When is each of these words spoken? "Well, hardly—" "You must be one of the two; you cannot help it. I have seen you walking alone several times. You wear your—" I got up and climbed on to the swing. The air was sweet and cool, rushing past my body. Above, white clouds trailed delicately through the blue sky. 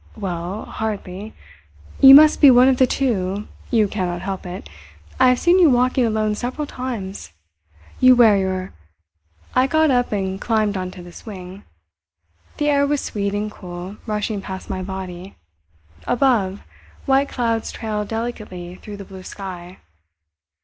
"Well, 0.17 0.65
hardly—" 0.65 1.35
"You 1.99 2.15
must 2.15 2.41
be 2.41 2.49
one 2.49 2.67
of 2.67 2.77
the 2.77 2.87
two; 2.87 3.47
you 3.69 3.87
cannot 3.87 4.23
help 4.23 4.47
it. 4.47 4.67
I 5.19 5.29
have 5.29 5.37
seen 5.37 5.59
you 5.59 5.69
walking 5.69 6.07
alone 6.07 6.33
several 6.33 6.65
times. 6.65 7.33
You 7.99 8.15
wear 8.15 8.35
your—" 8.35 8.73
I 9.55 9.67
got 9.67 9.91
up 9.91 10.11
and 10.11 10.41
climbed 10.41 10.75
on 10.75 10.89
to 10.89 11.03
the 11.03 11.11
swing. 11.11 11.65
The 12.57 12.69
air 12.69 12.87
was 12.87 12.99
sweet 13.01 13.35
and 13.35 13.51
cool, 13.51 13.97
rushing 14.07 14.41
past 14.41 14.71
my 14.71 14.81
body. 14.81 15.35
Above, 16.07 16.63
white 17.05 17.29
clouds 17.29 17.71
trailed 17.71 18.07
delicately 18.07 18.79
through 18.81 18.97
the 18.97 19.05
blue 19.05 19.21
sky. 19.21 19.77